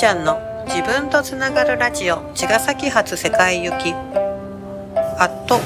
[0.00, 3.92] ちゃんの自分とつながるラジオ茅ヶ崎発世界行き。
[3.92, 5.58] あっと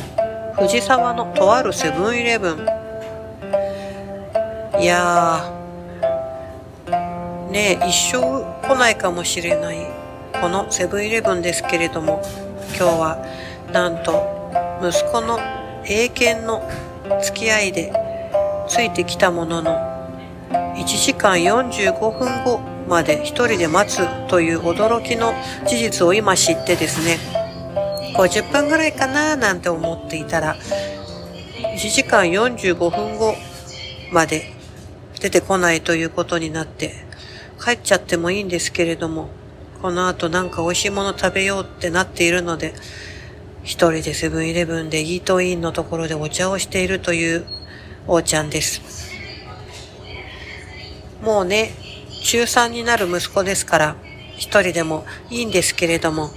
[0.60, 2.66] 藤沢のとあるセブンイレブン。
[4.82, 9.86] いやーねえ一生来ないかもしれない
[10.40, 12.20] このセブンイレブンですけれども
[12.76, 13.24] 今日は
[13.72, 14.50] なんと
[14.82, 15.38] 息子の
[15.86, 16.68] 英検の
[17.22, 17.92] 付き合いで
[18.66, 19.78] ついてきたものの
[20.50, 25.32] 1時間45分後まで一人で待つという驚きの
[25.66, 27.18] 事実を今知ってですね
[28.16, 30.56] 50分ぐらいかななんて思っていたら
[31.76, 33.34] 1時間45分後
[34.12, 34.52] まで
[35.20, 36.92] 出てこないということになって
[37.62, 39.28] 帰っちゃってもいいんですけれども
[39.80, 42.74] この後なんか美味しいもの食べようってなっているので
[43.62, 47.44] 一人でセブンイレブンでイートインのところでお茶をしているという
[48.06, 48.82] おーちゃんです。
[51.22, 51.70] もうね、
[52.24, 53.96] 中3になる息子ですから、
[54.38, 56.30] 一人でもいいんですけれども、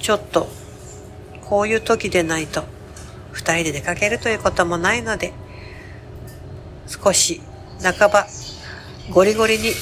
[0.00, 0.48] ちょっと、
[1.44, 2.64] こういう時でないと、
[3.30, 5.34] 二人で出かけるということもないので、
[6.86, 7.42] 少し、
[7.82, 8.26] 半ば、
[9.10, 9.72] ゴリゴリに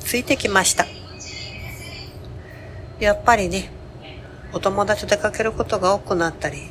[0.00, 0.86] ついてきました。
[2.98, 3.70] やっぱりね、
[4.52, 6.68] お友達と出かけることが多くなったり、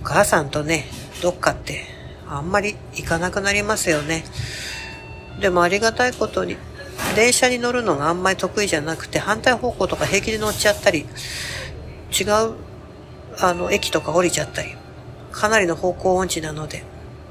[0.00, 0.86] お母さんとね、
[1.20, 1.84] どっかって
[2.28, 4.22] あんまり行かなくなりますよね。
[5.40, 6.56] でもありがたいことに、
[7.16, 12.54] 電車に乗るのがあんまり得意じゃなくて、反対方向とか平気で乗っちゃったり、違う、
[13.38, 14.76] あの、駅とか降りちゃったり、
[15.32, 16.84] かなりの方向音痴なので、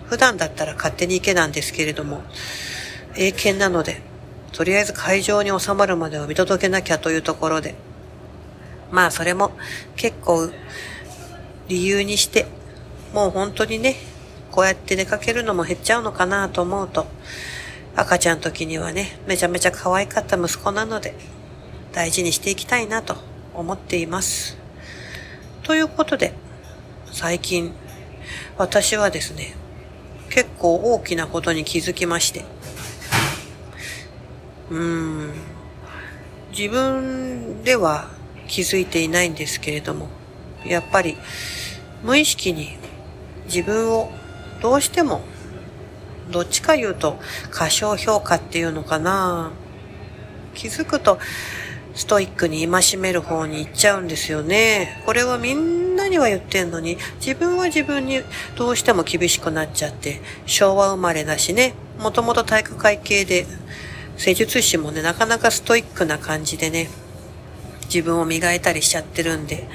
[0.08, 2.24] 普段だったら勝手に行けなんですけれども、
[3.16, 4.02] 英検なので、
[4.52, 7.76] とりあえず会場に収まるまでは見届けなきゃというところで、
[8.92, 9.52] まあそれも
[9.96, 10.50] 結構
[11.70, 12.48] 理由にして、
[13.14, 13.96] もう本当にね、
[14.52, 17.08] こうやって出かけるのも減っちゃうのかなと思うと、
[17.96, 21.14] 赤ちゃん時にはね、めちゃめちゃ可愛かった息子なので、
[21.92, 23.18] 大事にしていきたいなと
[23.54, 24.58] 思っています。
[25.64, 26.34] ということで、
[27.12, 27.74] 最近、
[28.58, 29.56] 私はですね、
[30.30, 32.46] 結構大きなことに気づきまして、
[34.70, 35.34] うーん、
[36.58, 38.10] 自分では
[38.48, 40.08] 気づいていないんですけれども、
[40.66, 41.18] やっぱり
[42.04, 42.78] 無意識に
[43.46, 44.12] 自分を
[44.62, 45.22] どうしても
[46.32, 47.20] どっちか言うと
[47.52, 49.52] 過小評価っていうのかな
[50.54, 51.20] 気づくと
[51.94, 55.02] ストイックに戒める方に行っちゃうんですよね。
[55.06, 58.22] これはみんなには言ってんのに、自分は自分に
[58.56, 63.46] どうしても厳しくなっちゃって、昭和生まれだしね、もともと体育会系で、
[64.18, 66.90] 施術師もね、なかなかストイックな感じでね、
[67.86, 69.68] 自分を磨いたりしちゃってるんで、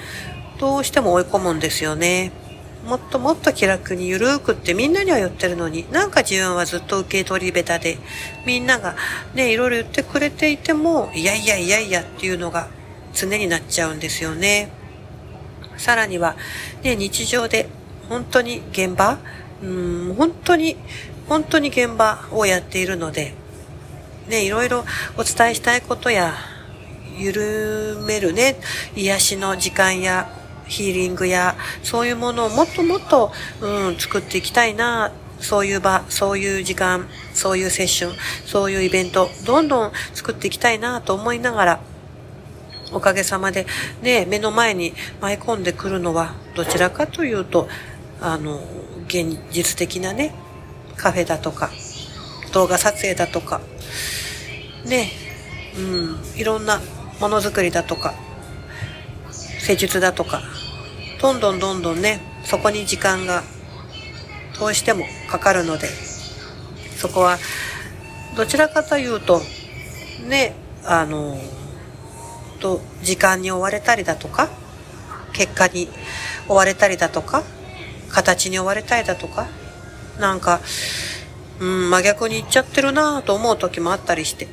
[0.58, 2.32] どうしても追い込むんですよね。
[2.86, 7.98] もっともっと気楽にゆるーくってみんなには言ってるのに、なんか自分はずっと受け取り下手で、
[8.46, 8.96] みんなが
[9.34, 12.68] ね、いろいろ言ってくれていても、いやいやいやいやっていうのが
[13.12, 14.70] 常になっちゃうんですよね。
[15.76, 16.36] さらには、
[16.82, 17.68] ね、日常で
[18.08, 19.18] 本当に現場
[19.62, 20.76] うん、本当に、
[21.28, 23.34] 本当に現場をやっているので、
[24.28, 24.84] ね、いろいろ
[25.16, 26.34] お伝えしたいことや、
[27.18, 28.56] 緩めるね、
[28.94, 30.30] 癒しの時間や
[30.66, 38.16] ヒーリングや、そういうものをもっともっと、うん、作っていきたいな、そういう場、そういう時間、そういうセッション、
[38.46, 41.80] そういうイベント、どんどん作っていきたいなと思いながら、
[42.92, 43.66] おかげさまで、
[44.02, 47.68] ね、目の前に舞い込んでくるのは、どちらかというと、
[48.20, 48.60] あの、
[49.06, 50.34] 現実的なね、
[50.96, 51.70] カフェだとか、
[52.52, 53.60] 動画撮影だとか、
[54.84, 55.10] ね、
[55.76, 55.80] う
[56.36, 56.80] ん、いろんな
[57.20, 58.14] ものづくりだとか、
[59.58, 60.42] 施術だとか、
[61.20, 63.42] どんどんどんどんね、そこに時間が
[64.58, 65.88] どうしてもかかるので、
[66.96, 67.38] そこは
[68.36, 69.40] どちらかというと、
[70.28, 71.38] ね、あの、
[72.60, 74.48] と、時間に追われたりだとか、
[75.32, 75.88] 結果に
[76.48, 77.42] 追われたりだとか、
[78.10, 79.46] 形に追われたりだとか、
[80.18, 80.60] なんか、
[81.60, 84.48] うん、真逆に言っちゃってるなぁと思う時もあったりして。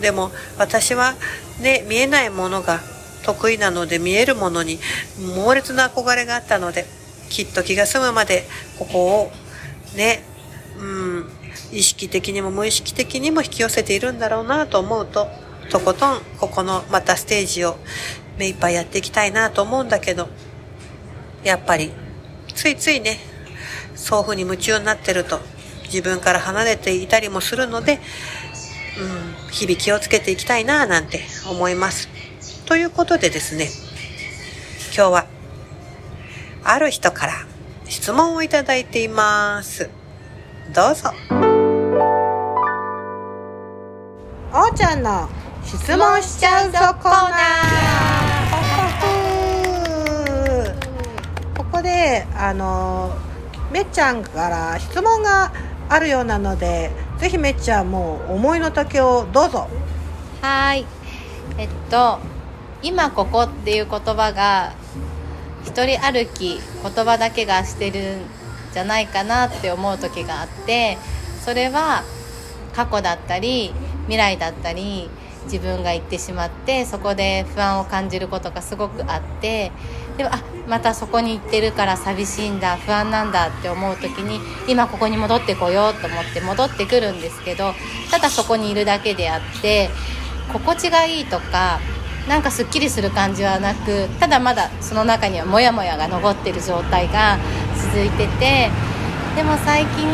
[0.00, 1.14] でも私は
[1.60, 2.80] ね、見えないものが
[3.34, 4.78] 得意なので見えるものに
[5.36, 6.84] 猛烈な憧れがあったので、
[7.28, 8.44] きっと気が済むまで
[8.78, 9.32] ここを
[9.96, 10.24] ね、
[10.78, 11.30] うん、
[11.72, 15.28] 意識的にも無意識的にも引き寄せているんだろうなと思うと、
[15.70, 17.76] とことんここのまたステージを
[18.36, 20.28] 目いっぱいやっていきたいなと思うんだけど、
[21.44, 21.92] やっぱり
[22.54, 23.18] ついついね、
[23.94, 25.38] そういう風に夢中になってると
[25.84, 28.00] 自分から離れていたりもするので、
[28.98, 32.08] うん、日々気をつけていきたいななんて思います。
[32.70, 33.66] ということでですね、
[34.94, 35.26] 今日は、
[36.62, 37.32] ある人から
[37.86, 39.90] 質問をいただいています。
[40.72, 41.10] どうぞ。
[44.52, 45.28] おーちゃんの
[45.64, 53.12] 質問しちゃうぞコーナー ここであの
[53.72, 55.50] めっちゃんから質問が
[55.88, 59.66] あるようなのでぜひめっちゃんもう思いの丈をどうぞ
[60.40, 60.86] はい
[61.58, 62.20] えっと
[62.82, 64.72] 「今ここ」っていう言葉が
[65.64, 68.20] 一人歩き言葉だけがしてるん
[68.72, 70.98] じゃないかなって思う時があって
[71.44, 72.02] それは
[72.74, 73.72] 過去だったり
[74.04, 75.10] 未来だったり
[75.44, 79.72] 自分が行ってしまってそこで不安を感じることがすごくあって
[80.16, 84.38] でもあまたそこに行ってるから寂しいんだ不安なんだって思う時に
[84.70, 87.72] 今ここに戻ってこようと思って戻ってくるんですけど
[88.10, 89.88] ただそこにいるだけであって
[90.52, 91.80] 心地がいいとか
[92.28, 97.38] なんかすっきりする感じはなくただまだその中にはモヤモヤが残ってる状態が
[97.92, 98.70] 続いてて
[99.36, 100.08] でも最近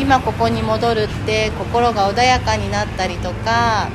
[0.00, 3.88] 今ここに戻るって心が穏やかになったりとか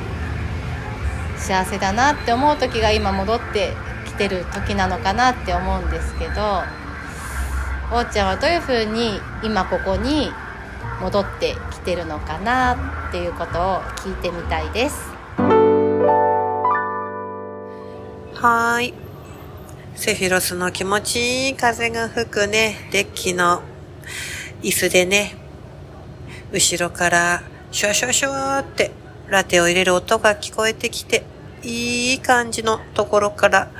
[1.37, 3.73] 幸せだなって思う時が今戻って
[4.05, 6.63] きてる時なのかなって思うんですけど
[7.91, 10.31] おーちゃんはどういうふうに今ここに
[11.01, 15.14] 戻ってきてるのかなっていうことを聞いてみたいです。
[18.45, 18.93] はーい。
[19.95, 23.63] セフィロスの気持ちいい風が吹くね、デッキの
[24.61, 25.33] 椅子でね、
[26.51, 28.91] 後ろからシュワシュワシュワって
[29.29, 31.23] ラテを入れる音が聞こえてきて、
[31.63, 33.71] いい感じのところから、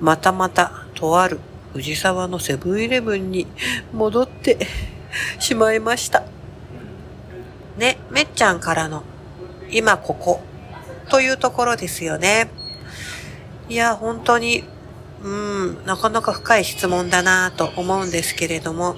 [0.00, 1.38] またまたとある
[1.74, 3.46] 藤沢のセブンイレブンに
[3.92, 4.56] 戻って
[5.38, 6.22] しまいました。
[7.76, 9.02] ね、めっちゃんからの
[9.70, 10.40] 今ここ
[11.10, 12.48] というところですよね。
[13.68, 14.64] いや、本当に、
[15.22, 18.96] うん、なかなか深い質問だなと思うんですけれども、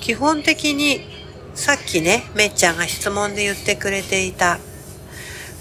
[0.00, 1.00] 基本的に
[1.54, 4.58] さっきね、めっちゃんが質問で言ってくれていた、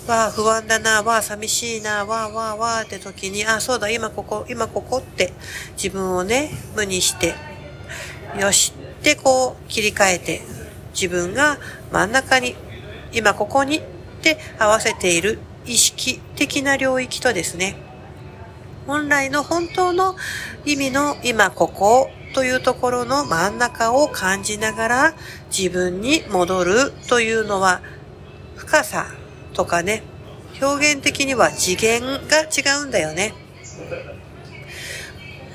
[0.08, 5.32] わあ、不安だな、わあ、寂しいな、わあ、わあ、わあって時に、あ、そうだ、今ここ、今ここって
[5.76, 7.36] 自分をね、無にして、
[8.40, 10.42] よしってこう切り替えて、
[10.94, 11.60] 自分が
[11.92, 12.56] 真ん中に、
[13.14, 13.82] 今ここにっ
[14.24, 17.76] て合わせている意識的な領域とですね、
[18.88, 20.16] 本来の本当の
[20.66, 25.14] 意味の今ここというところの真ん中を感じながら
[25.56, 27.82] 自分に戻るというのは
[28.56, 29.08] 深さ
[29.54, 30.04] とかね、
[30.62, 33.34] 表現的には次元が違うんだよね。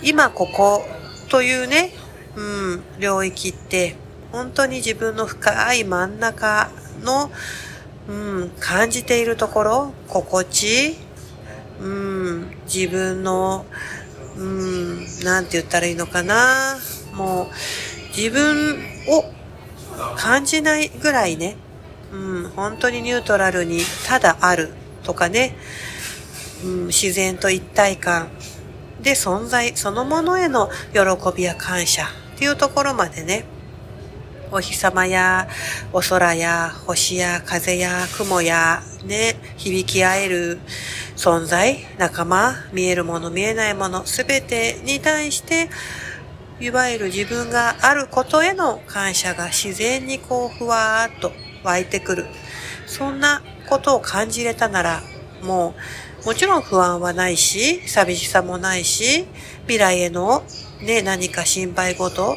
[0.02, 0.85] 今ここ
[1.29, 1.93] というね、
[2.37, 2.43] う
[2.76, 3.97] ん、領域って
[4.31, 6.70] 本当に自分の深い真ん中
[7.02, 7.31] の、
[8.08, 10.97] うん、感じているところ、心地、
[11.81, 13.67] うん、自分の、
[14.37, 16.76] うん、なんて言ったらいいのかな。
[17.14, 17.47] もう、
[18.17, 19.25] 自分を
[20.17, 21.56] 感じないぐらいね、
[22.12, 24.70] うん、本当にニュートラルにただある
[25.02, 25.56] とかね、
[26.64, 28.29] うん、自然と一体感。
[29.00, 31.00] で存在そのものへの喜
[31.37, 32.05] びや感謝
[32.35, 33.44] っていうところまでね、
[34.53, 35.49] お日様や
[35.93, 40.61] お空や星や風や雲やね、響き合える
[41.17, 45.69] 存在、仲間、見えるもの見えないもの、すべてに対して、
[46.61, 51.33] いわゆる自分があることへの感謝が自然にこうふわーっと
[51.65, 52.26] 湧いてくる。
[52.87, 55.03] そんなことを感じれたなら、
[55.43, 55.75] も
[56.23, 59.26] う、もちろん不安はないし、寂しさもないし、
[59.62, 60.45] 未来への
[60.81, 62.37] ね、何か心配事、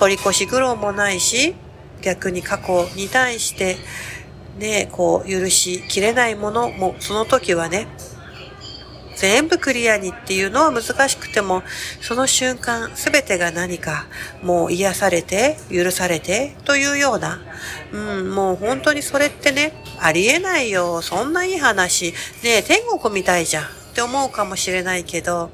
[0.00, 1.54] 取り越し苦労もないし、
[2.00, 3.76] 逆に過去に対して、
[4.58, 7.86] ね、こう、許しきれないものも、その時はね、
[9.16, 11.62] 全部クリアにっていうのは難しくても、
[12.00, 14.06] その瞬間、すべてが何か、
[14.42, 17.38] もう癒されて、許されて、というような、
[17.92, 25.50] うん、もう本当にそれってね、ありえないよ、そんないい話、ね天国みたいじゃんって思うかもしれないけど、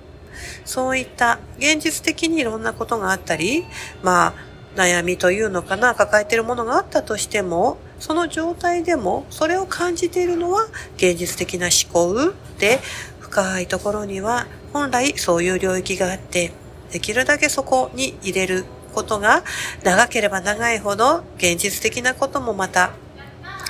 [0.66, 3.64] そういった現実的にいろんなことがあったり、
[4.02, 4.34] まあ、
[4.74, 12.80] 悩みというのかな、抱えているものがあったとしても、その状態でも、それを感じているのは現実的な思考で、
[13.20, 16.52] 深いところには本来そういう領域があって、
[16.92, 19.42] できるだけそこに入れることが
[19.84, 22.92] 長ければ長いほど現実的なこともまた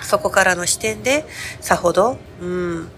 [0.02, 1.24] そこからの視点で
[1.60, 2.88] さほど、うん、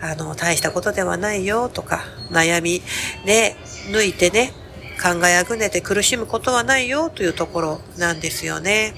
[0.00, 2.82] あの、大したことではないよとか、悩み
[3.24, 3.56] ね、
[3.90, 4.52] 抜いてね、
[4.98, 8.94] 考えあぐねて苦しむことはないよというところなんですよね。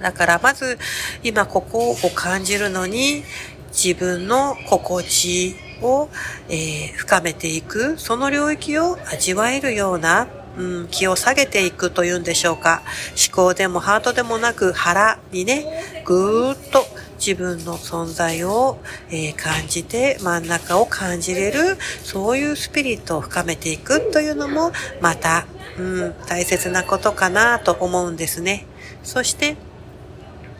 [0.00, 0.78] だからまず
[1.22, 3.24] 今ここを感じるのに
[3.68, 6.08] 自分の心地を、
[6.48, 12.82] えー、深めていく、その領域を味わえるような、うん、気を下げていくというんでしょうか。
[13.28, 16.86] 思考でもハートでもなく腹にね、ぐーっと
[17.18, 18.78] 自分の存在を、
[19.10, 25.46] え、感じて真ん中を感じれる、そういうスピリットを深めていくというのも、また、
[25.78, 28.66] うん、大切なことかなと思うんですね。
[29.02, 29.56] そして、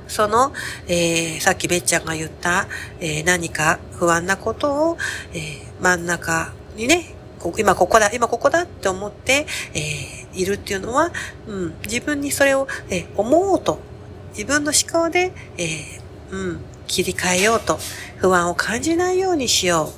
[0.09, 0.53] その、
[0.87, 2.69] えー、さっきべっちゃんが言った、
[3.01, 4.99] えー、何か不安なことを、
[5.33, 7.15] えー、真ん中にね、
[7.59, 9.81] 今ここだ、今ここだって思って、え、
[10.35, 11.13] いるっていうのは、
[11.47, 13.79] うん、自分にそれを、え、思おうと、
[14.33, 17.79] 自分の思考で、え、うん、切り替えようと、
[18.19, 19.93] 不安を感じないようにしよ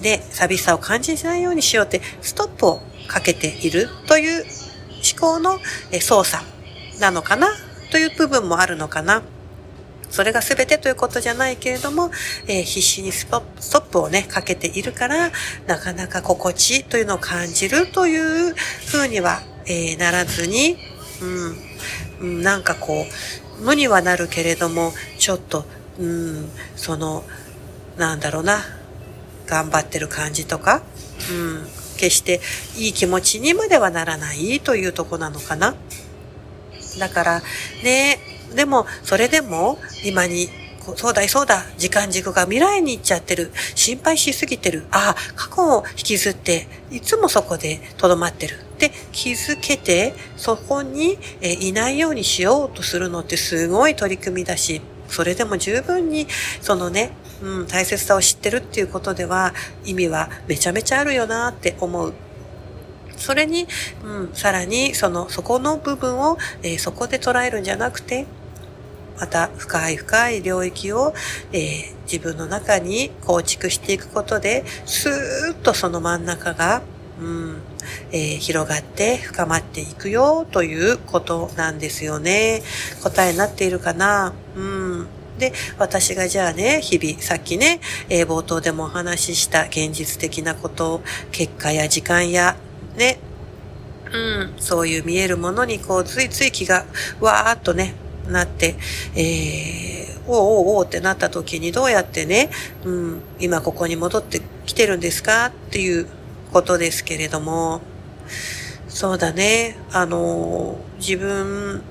[0.00, 0.02] う。
[0.02, 5.58] で、寂しさを感じないようにしようって、ストップをかけているという思考の
[6.00, 6.44] 操作
[7.00, 7.48] なのかな？
[7.90, 9.22] という部分もあるのかな？
[10.10, 12.10] それが全てということじゃないけれども、
[12.46, 15.32] えー、必死にストップをね、かけているから、
[15.66, 18.16] なかなか心地というのを感じるとい
[18.50, 18.54] う
[18.86, 20.76] 風には、えー、ならずに、
[22.20, 23.06] うん、なんかこ
[23.60, 24.92] う、無にはなるけれども、
[25.24, 25.64] ちょっと、
[25.98, 27.24] うん、その、
[27.96, 28.58] なんだろうな、
[29.46, 30.82] 頑張ってる感じとか、
[31.30, 31.66] うん、
[31.96, 32.42] 決して
[32.76, 35.76] いい気持ちにまではならないというとこなのかな。
[36.98, 37.42] だから、
[37.82, 38.18] ね、
[38.54, 40.50] でも、それでも、今に、
[40.94, 43.50] そうだいそうだ、時間軸が未来に行っちゃってる。
[43.74, 44.84] 心配しすぎてる。
[44.90, 48.58] ああ、過去を引きずって、いつもそこで留まってる。
[48.78, 54.82] で、気づけて、そこに、いないようにしようとするのってすごい取り組みだし、
[55.14, 56.26] それでも十分に、
[56.60, 59.54] そのね、うん、大切さを知ってるっていうことでは、
[59.84, 62.12] 意味はめちゃめちゃあるよなって思う。
[63.16, 63.68] それに、
[64.02, 68.26] うん、さらに、その、そこの部分を、えー、そこで捉えるんじゃなくて、
[69.20, 71.14] また深い深い領域を、
[71.52, 75.12] えー、自分の中に構築していくことで、スー
[75.52, 76.82] ッとその真ん中が、
[77.20, 77.62] うん
[78.10, 82.62] えー、広がって深まっていくよということなんですよね。
[83.02, 84.83] 答えになっているかなうん。
[85.38, 92.56] で、私がじゃあね、日々、さっきね、えー、冒頭でもお話しした現実的なことを、結果や時間や、
[92.96, 93.18] ね、
[94.12, 96.84] うん、そういう見えるものにこう、ついつい気が
[97.20, 97.94] わーっとね、
[98.28, 98.76] なって、
[99.16, 102.48] えー、おうおうおうってなった時にどうやってね、
[102.84, 105.46] うん、今ここに戻ってきてるんですか？
[105.46, 106.06] っていう
[106.52, 107.82] ことですけれども、
[108.88, 111.82] そうだね、あの、自分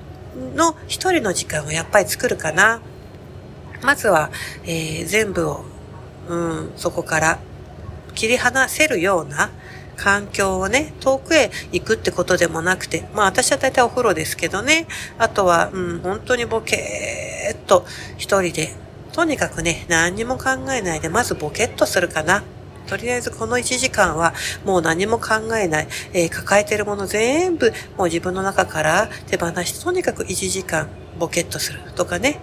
[0.56, 2.80] の一人の時間をやっぱり作るかな。
[3.84, 4.30] まずは、
[4.64, 5.64] えー、全部を、
[6.28, 7.38] うん、そこから
[8.14, 9.50] 切り離せるような、
[9.96, 14.86] 環境をね、遠くへ行くってことでもなくて、まあ私は大体お風呂ですけどね、
[15.18, 17.86] あとは、うん、本当にボケーっと
[18.16, 18.74] 一人で、
[19.12, 22.42] とにかくね、何にも考えないで、まずボケっとするかな。
[22.86, 24.34] とりあえずこの1時間は
[24.66, 30.88] もう何も考えない、えー、抱えてるもの全部もう自分の中から手放して、とにかく1時間
[31.18, 32.40] ボケっとするとかね。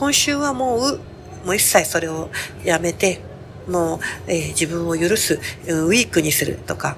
[0.00, 1.00] 今週はもう、
[1.44, 2.30] もう一切それを
[2.64, 3.20] やめて、
[3.68, 6.96] もう、えー、自分を許す、ウィークにするとか、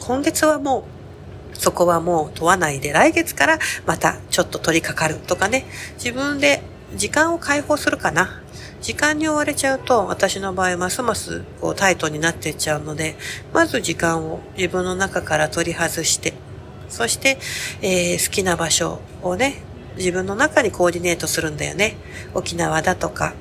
[0.00, 0.80] 今月はも
[1.52, 5.64] う、そこはもう問わないで、来月からまたちょっと取り掛かるとかね、
[5.94, 6.60] 自分で
[6.96, 8.42] 時間を解放するかな。
[8.80, 13.14] 時間に追われちゃうと、私の場合ますますこうタイトになっていっちゃうので、
[13.52, 16.34] まず時間を自分の中から取り外して、
[16.88, 17.38] そして、
[17.80, 19.62] えー、好きな場所をね、
[19.96, 21.96] 自分の中にコーディネートするんだよね。
[22.34, 23.34] 沖縄だとか、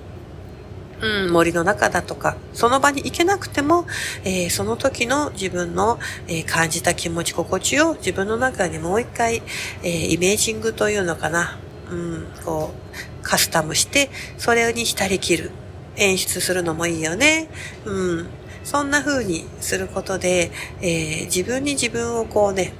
[1.02, 3.86] うん、森の中だとか、その場に行けなくても、
[4.24, 9.42] えー、その時の自分の、えー、感じた気持ち、心地を自分の中にもう一回、
[9.84, 11.60] えー、イメージングというのかな。
[11.92, 15.52] うん、こう、カスタムして、それに浸りきる。
[15.96, 17.48] 演出するのもいいよね。
[17.86, 18.28] うん。
[18.64, 22.74] そんな風にすることで、え自分に自分をこうね、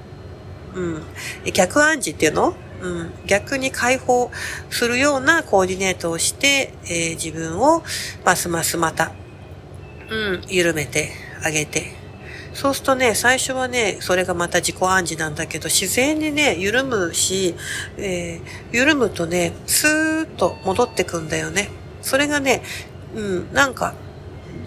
[0.74, 1.04] うん、
[1.54, 2.56] 逆暗示っていうの？
[2.84, 4.30] うん、逆に解放
[4.70, 7.82] するようなコーディネートをして、えー、自分を
[8.26, 9.14] ますますまた、
[10.10, 11.12] うん、緩めて
[11.44, 12.04] あげて。
[12.54, 17.56] そうするとね、最初はね、それがまた自己暗示なんだけど、自然にね、緩むし、
[17.98, 21.70] えー、緩むとね、スーッと戻ってくんだよね。
[22.04, 22.62] それがね、
[23.16, 23.96] うん、なんか、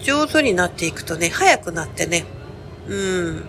[0.01, 2.25] 上手になっていくとね、早くなってね、
[2.87, 3.45] うん。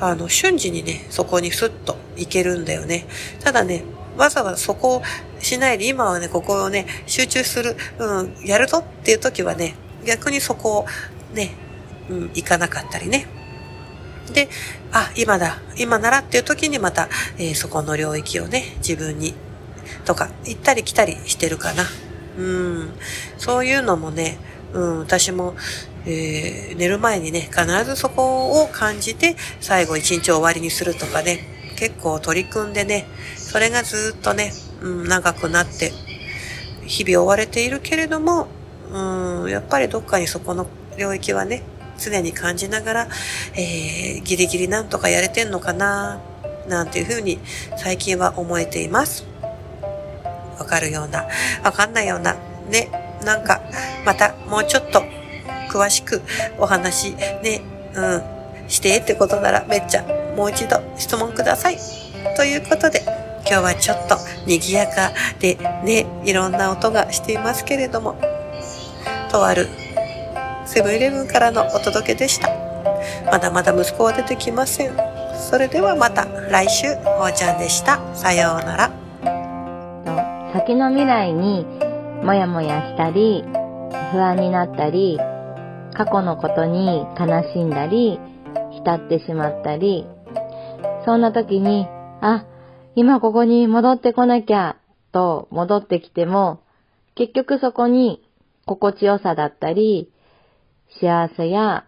[0.00, 3.06] あの、瞬時にね、そこにスッと行けるんだよね。
[3.40, 3.82] ただね、
[4.16, 5.02] わざわざそこを
[5.40, 9.74] しないで、今はね、ここをね、集中する、うん、やるぞっていう時はね、
[10.06, 10.86] 逆にそこを
[11.34, 11.54] ね、
[12.08, 13.26] うん、行かなかったりね。
[14.32, 14.48] で、
[14.92, 19.34] あ、今だ、今ならっていう時にまた、えー、そこの領域をね、自分に、
[20.04, 21.84] とか、行ったり来たりしてるかな。
[22.38, 22.92] うん、
[23.38, 24.38] そういうのもね、
[24.72, 25.54] うん、私も、
[26.06, 33.06] えー、寝る前にね、必ずそこを感じて、最後一日終わりにするとかね、結構取り組んでね、
[33.54, 35.92] それがずっとね、うん、長くなって、
[36.86, 38.48] 日々追われているけれども、
[38.92, 40.66] うん、やっぱりどっかにそこの
[40.98, 41.62] 領域はね、
[41.96, 43.08] 常に感じながら、
[43.54, 46.20] えー、ギリギリなんとかやれてんのかな、
[46.66, 47.38] なんていうふうに
[47.76, 49.24] 最近は思えています。
[50.58, 51.24] わかるような、
[51.62, 52.34] わかんないような、
[52.68, 52.90] ね、
[53.22, 53.60] なんか、
[54.04, 55.00] またもうちょっと
[55.70, 56.22] 詳しく
[56.58, 57.62] お話、ね、
[57.94, 58.22] うん、
[58.66, 60.04] してってことならめっちゃ
[60.36, 61.78] もう一度質問ください。
[62.36, 68.16] ということで、今日はちょっと賑やかでね、いろんな音がしていますけれども、
[69.30, 69.68] とある
[70.66, 72.48] セブンイレブンからのお届けでした。
[73.30, 74.96] まだまだ息子は出てきません。
[75.50, 76.86] それではまた来週、
[77.18, 78.00] おーちゃんでした。
[78.14, 78.90] さようなら。
[80.52, 81.66] 先の未来に
[82.22, 83.44] もやもやしたり、
[84.12, 85.18] 不安になったり、
[85.94, 88.18] 過去のことに悲しんだり、
[88.72, 90.06] 浸ってしまったり、
[91.04, 91.86] そんな時に、
[92.20, 92.44] あ、
[92.96, 94.76] 今ここに戻ってこなきゃ、
[95.12, 96.62] と戻ってきても、
[97.16, 98.28] 結局そこに
[98.66, 100.12] 心地よさだったり、
[101.00, 101.86] 幸せや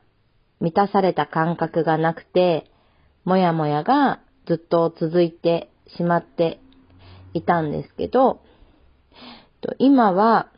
[0.61, 2.71] 満たされた感覚がなくて、
[3.25, 6.61] もやもやがずっと続いてしまって
[7.35, 8.41] いたんですけど、
[9.79, 10.51] 今は、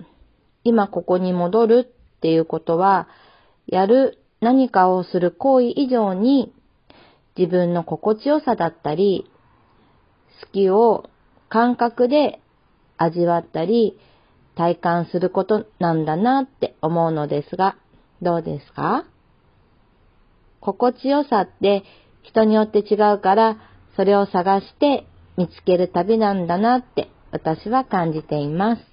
[0.64, 3.09] 今ここに戻るっていうことは、
[3.67, 6.55] やる何かをする行為以上に、
[7.37, 9.31] 自分の心地よさだったり、
[10.40, 11.09] 月を
[11.49, 12.40] 感覚で
[12.97, 13.99] 味わったり、
[14.57, 17.76] 体感することなんだなって思うのですが、
[18.21, 19.04] どうですか？
[20.61, 21.85] 心地よさって
[22.23, 23.57] 人によって違うから、
[23.97, 28.88] それを探して見つける旅なんだなって私は感じています。